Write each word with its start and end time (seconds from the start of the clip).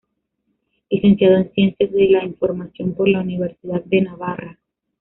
Licenciado 0.89 1.35
en 1.35 1.51
Ciencias 1.51 1.91
de 1.91 2.09
la 2.09 2.23
Información 2.25 2.95
por 2.95 3.07
la 3.07 3.21
Universidad 3.21 3.83
de 3.83 4.01
Navarra. 4.01 4.57